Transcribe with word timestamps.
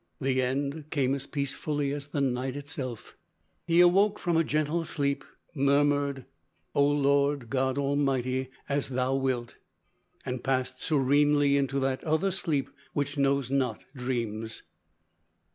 The 0.19 0.41
end 0.41 0.89
came 0.89 1.13
as 1.13 1.27
peacefully 1.27 1.91
as 1.93 2.07
the 2.07 2.21
night 2.21 2.55
itself. 2.55 3.15
He 3.67 3.81
awoke 3.81 4.17
from 4.17 4.35
a 4.35 4.43
gentle 4.43 4.83
sleep, 4.83 5.23
murmured, 5.53 6.25
"O 6.73 6.83
Lord, 6.87 7.51
God 7.51 7.77
Almighty, 7.77 8.49
as 8.67 8.89
Thou 8.89 9.13
wilt!" 9.13 9.57
and 10.25 10.43
passed 10.43 10.79
serenely 10.81 11.55
into 11.55 11.79
that 11.81 12.03
other 12.03 12.31
sleep, 12.31 12.71
which 12.93 13.19
knows 13.19 13.51
not 13.51 13.83
dreams. 13.95 14.63